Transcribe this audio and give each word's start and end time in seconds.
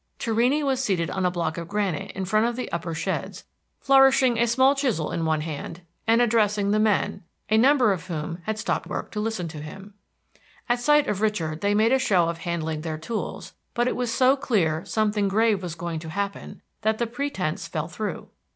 Torrini 0.17 0.63
was 0.63 0.83
seated 0.83 1.11
on 1.11 1.27
a 1.27 1.29
block 1.29 1.59
of 1.59 1.67
granite 1.67 2.09
in 2.13 2.25
front 2.25 2.47
of 2.47 2.55
the 2.55 2.71
upper 2.71 2.95
sheds, 2.95 3.43
flourishing 3.79 4.35
a 4.39 4.47
small 4.47 4.73
chisel 4.73 5.11
in 5.11 5.25
one 5.25 5.41
hand 5.41 5.81
and 6.07 6.23
addressing 6.23 6.71
the 6.71 6.79
men, 6.79 7.21
a 7.51 7.57
number 7.59 7.93
of 7.93 8.07
whom 8.07 8.39
had 8.45 8.57
stopped 8.57 8.87
work 8.87 9.11
to 9.11 9.19
listen 9.19 9.47
to 9.49 9.59
him. 9.61 9.93
At 10.67 10.79
sight 10.79 11.05
of 11.07 11.21
Richard 11.21 11.61
they 11.61 11.75
made 11.75 11.91
a 11.91 11.99
show 11.99 12.27
of 12.29 12.39
handling 12.39 12.81
their 12.81 12.97
tools, 12.97 13.53
but 13.75 13.87
it 13.87 13.95
was 13.95 14.11
so 14.11 14.35
clear 14.35 14.83
something 14.85 15.27
grave 15.27 15.61
was 15.61 15.75
going 15.75 15.99
to 15.99 16.09
happen 16.09 16.63
that 16.81 16.97
the 16.97 17.05
pretense 17.05 17.67
fell 17.67 17.87
through. 17.87 18.29